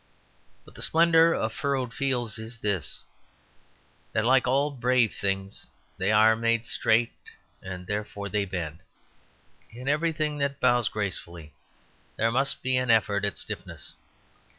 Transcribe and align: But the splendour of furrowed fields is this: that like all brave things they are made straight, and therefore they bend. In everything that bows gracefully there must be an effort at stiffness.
But 0.65 0.73
the 0.73 0.81
splendour 0.81 1.31
of 1.31 1.53
furrowed 1.53 1.93
fields 1.93 2.39
is 2.39 2.57
this: 2.57 3.03
that 4.13 4.25
like 4.25 4.47
all 4.47 4.71
brave 4.71 5.13
things 5.13 5.67
they 5.99 6.11
are 6.11 6.35
made 6.35 6.65
straight, 6.65 7.13
and 7.61 7.85
therefore 7.85 8.27
they 8.27 8.45
bend. 8.45 8.79
In 9.69 9.87
everything 9.87 10.39
that 10.39 10.59
bows 10.59 10.89
gracefully 10.89 11.53
there 12.15 12.31
must 12.31 12.63
be 12.63 12.77
an 12.77 12.89
effort 12.89 13.23
at 13.25 13.37
stiffness. 13.37 13.93